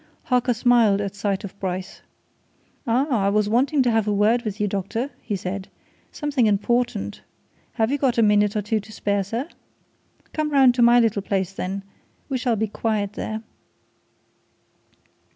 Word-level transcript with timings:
Harker 0.23 0.55
smiled 0.55 0.99
at 0.99 1.13
sight 1.13 1.43
of 1.43 1.59
Bryce. 1.59 2.01
"Ah, 2.87 3.07
I 3.07 3.29
was 3.29 3.47
wanting 3.47 3.83
to 3.83 3.91
have 3.91 4.07
a 4.07 4.11
word 4.11 4.41
with 4.41 4.59
you, 4.59 4.67
doctor!" 4.67 5.11
he 5.21 5.35
said. 5.35 5.67
"Something 6.11 6.47
important. 6.47 7.21
Have 7.73 7.91
you 7.91 7.99
got 7.99 8.17
a 8.17 8.23
minute 8.23 8.55
or 8.55 8.63
two 8.63 8.79
to 8.79 8.91
spare, 8.91 9.23
sir? 9.23 9.47
Come 10.33 10.49
round 10.49 10.73
to 10.73 10.81
my 10.81 10.99
little 10.99 11.21
place, 11.21 11.53
then 11.53 11.83
we 12.29 12.39
shall 12.39 12.55
be 12.55 12.65
quiet 12.67 13.13
there." 13.13 13.43